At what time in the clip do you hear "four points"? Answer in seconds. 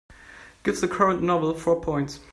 1.53-2.21